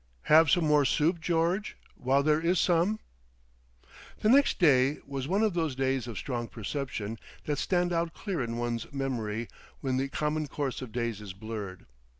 [0.23, 2.99] Have some more soup George—while there is some?..."
[4.21, 8.41] The next day was one of those days of strong perception that stand out clear
[8.41, 9.47] in one's memory
[9.81, 11.85] when the common course of days is blurred.